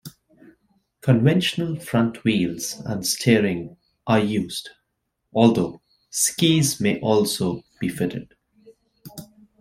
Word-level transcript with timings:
Conventional 1.01 1.75
front 1.79 2.23
wheels 2.23 2.73
and 2.87 3.05
steering 3.05 3.77
are 4.07 4.17
used, 4.19 4.71
although 5.31 5.79
skis 6.09 6.79
may 6.79 6.99
also 7.01 7.61
be 7.79 7.87
fitted. 7.87 8.33